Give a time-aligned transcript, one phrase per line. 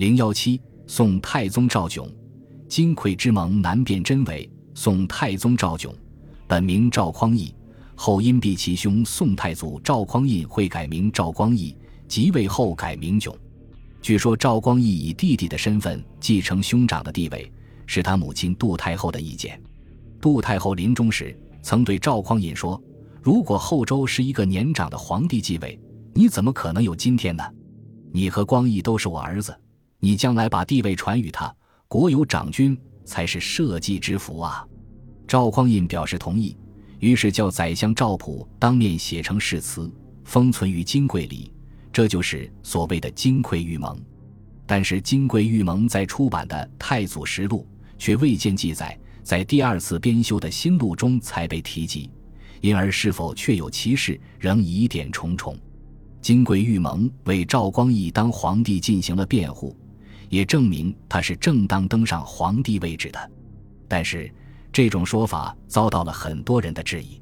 [0.00, 2.10] 零幺七，宋太宗赵炯，
[2.66, 4.50] 金匮之盟难辨真伪。
[4.72, 5.94] 宋太宗赵炯，
[6.46, 7.54] 本名赵匡胤，
[7.94, 11.76] 后因避其兄宋太祖赵匡胤会改名赵光义，
[12.08, 13.36] 即位后改名炯。
[14.00, 17.52] 据说赵光义以弟弟的身份继承兄长的地位，
[17.84, 19.60] 是他母亲杜太后的意见。
[20.18, 22.82] 杜太后临终时曾对赵匡胤说
[23.20, 25.78] ：“如果后周是一个年长的皇帝继位，
[26.14, 27.44] 你怎么可能有今天呢？
[28.10, 29.54] 你和光义都是我儿子，
[30.00, 31.54] 你将来把地位传与他，
[31.86, 34.66] 国有长君才是社稷之福啊！”
[35.28, 36.56] 赵匡胤表示同意，
[36.98, 39.88] 于是叫宰相赵普当面写成誓词，
[40.24, 41.52] 封存于金匮里，
[41.92, 43.96] 这就是所谓的金匮玉盟。
[44.66, 47.66] 但是金匮玉盟在出版的《太祖实录》
[47.98, 48.98] 却未见记载。
[49.22, 52.10] 在第二次编修的新录中才被提及，
[52.60, 55.56] 因而是否确有其事，仍疑点重重。
[56.20, 59.76] 金匮玉盟为赵光义当皇帝进行了辩护，
[60.30, 63.30] 也证明他是正当登上皇帝位置的。
[63.86, 64.32] 但是，
[64.72, 67.20] 这种说法遭到了很多人的质疑。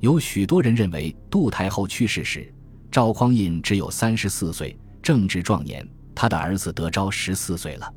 [0.00, 2.52] 有许多人认为，杜太后去世时，
[2.90, 5.84] 赵匡胤只有三十四岁，正值壮年；
[6.14, 7.94] 他的儿子德昭十四岁了。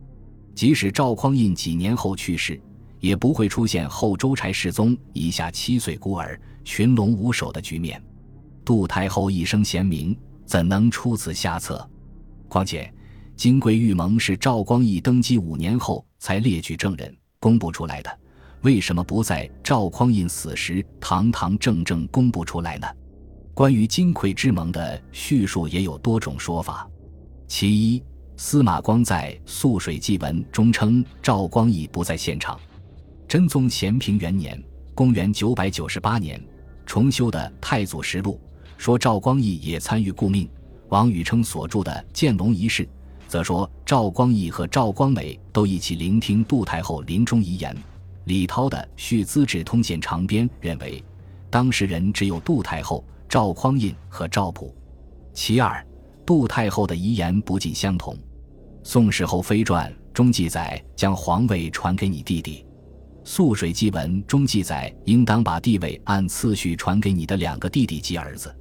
[0.54, 2.62] 即使赵匡胤几年后去世，
[3.00, 8.02] 也不会出现后周柴世宗以下七岁孤儿群龙无首的局面。
[8.64, 11.90] 杜太后一生贤明，怎能出此下策？
[12.48, 12.94] 况且，
[13.36, 18.20] 金匮玉盟是赵光义登基五年后才列举证人公布出来的，
[18.62, 22.88] 为什么不在赵匡胤死时堂堂正正公布出来呢？
[23.54, 26.90] 关于金匮之盟的叙述也有多种说法。
[27.48, 28.02] 其一，
[28.38, 32.60] 司马光在《素水记文》中称赵光义不在现场。
[33.28, 34.62] 真宗咸平元年
[34.96, 36.42] （公元998年）
[36.86, 38.40] 重修的《太祖实录》
[38.78, 40.50] 说赵光义也参与顾命。
[40.90, 42.84] 王禹偁所著的《建隆遗事》
[43.34, 47.76] 则说赵光义和赵光美都一起聆听杜太后临终遗言。
[48.26, 51.04] 李涛的《续资治通鉴长编》认为，
[51.50, 54.72] 当事人只有杜太后、赵匡胤和赵普。
[55.34, 55.84] 其二，
[56.24, 58.14] 杜太后的遗言不尽相同，
[58.84, 62.58] 《宋史后妃传》中记载将皇位传给你弟弟。
[63.24, 68.50] 《素水记文》中记载，应当把地位按次序传给你的两个弟弟及儿子。《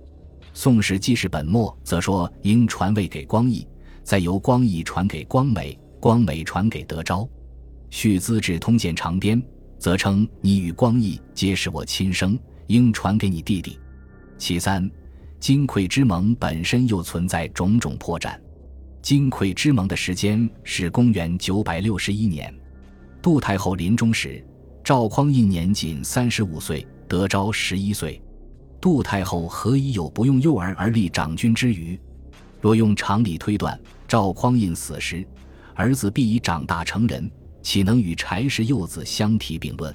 [0.55, 3.67] 宋史纪事本末》则说，应传位给光义，
[4.03, 7.23] 再由光义传给光美，光美传给德昭。
[7.91, 9.41] 《续资治通鉴长编》
[9.79, 13.79] 则称，你与光义皆是我亲生，应传给你弟弟。
[14.39, 14.91] 其三，
[15.39, 18.39] 金匮之盟本身又存在种种破绽。
[19.01, 22.55] 金匮之盟的时间是公元九百六十一年，
[23.21, 24.45] 杜太后临终时。
[24.85, 28.21] 赵匡胤年仅三十五岁，德昭十一岁，
[28.81, 31.99] 杜太后何以有不用幼儿而立长君之余？
[32.63, 35.27] 若用常理推断，赵匡胤死时，
[35.75, 37.29] 儿子必已长大成人，
[37.61, 39.93] 岂能与柴氏幼子相提并论？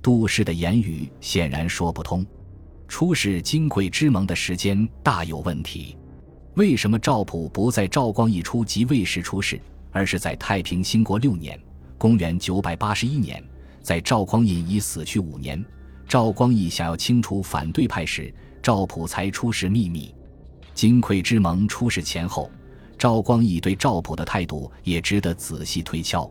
[0.00, 2.24] 杜氏的言语显然说不通。
[2.86, 5.96] 出使金匮之盟的时间大有问题。
[6.54, 11.60] 为什么赵普不在赵光义初即位时出世，而是在太平兴国六年
[11.98, 13.44] （公元981年）？
[13.82, 15.62] 在赵匡胤已死去五年，
[16.06, 20.14] 赵光义想要清除反对派时，赵普才出使秘密。
[20.76, 22.50] 金匮之盟出事前后，
[22.98, 26.30] 赵光义对赵普的态度也值得仔细推敲。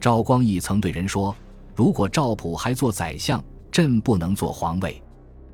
[0.00, 1.36] 赵光义曾对人说
[1.76, 5.02] ：“如果赵普还做宰相，朕不能做皇位。”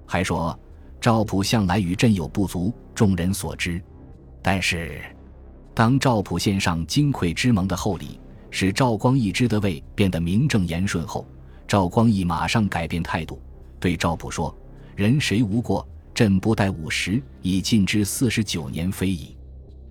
[0.06, 0.56] 还说
[1.00, 3.82] ：“赵普向来与朕有不足，众人所知。”
[4.40, 5.02] 但是，
[5.74, 8.20] 当赵普献上金匮之盟的厚礼。
[8.52, 11.26] 使赵光义之的位变得名正言顺后，
[11.66, 13.40] 赵光义马上改变态度，
[13.80, 14.52] 对赵普说
[14.94, 15.86] ：“人谁无过？
[16.20, 19.34] 朕不待五十，已尽之四十九年非矣。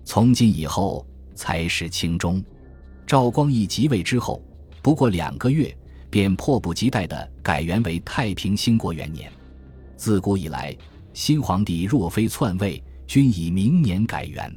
[0.04, 1.04] 从今以后，
[1.34, 2.40] 才是清中。”
[3.04, 4.40] 赵光义即位之后，
[4.80, 5.76] 不过两个月，
[6.08, 9.28] 便迫不及待地改元为太平兴国元年。
[9.96, 10.72] 自古以来，
[11.12, 14.56] 新皇帝若非篡位，均以明年改元。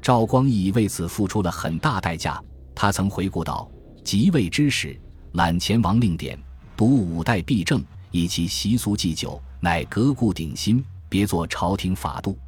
[0.00, 2.40] 赵光义为此付出了很大代价。
[2.72, 3.68] 他曾回顾道
[4.04, 4.96] ：“即位之时，
[5.32, 6.38] 览前王令典，
[6.76, 10.80] 读五代弊政，以其习俗祭酒，乃革故鼎新，
[11.10, 12.38] 别作朝廷法度。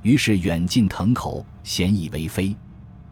[0.00, 2.56] 于是远近腾口，咸以为非。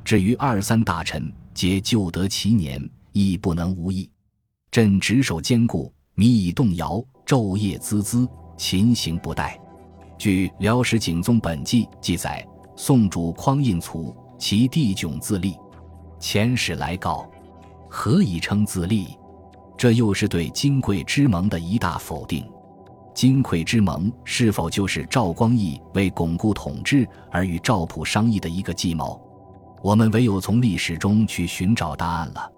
[0.04, 2.82] 至于二三大臣，皆旧得其年，
[3.12, 4.08] 亦不能无益。
[4.70, 8.26] 朕执守坚固，民以动摇，昼夜孜孜，
[8.56, 9.54] 勤行不怠。
[10.18, 12.46] 据《辽史景宗本纪》记载，
[12.76, 15.56] 宋主匡胤卒，其弟迥自立。”
[16.20, 17.28] 前史来告，
[17.88, 19.08] 何以称自立？
[19.76, 22.44] 这又是对金匮之盟的一大否定。
[23.14, 29.20] 金匮之盟是否就是赵光义为巩固统治而与赵普商议的一个计谋？
[29.82, 32.51] 我们唯有从历史中去寻找答案了。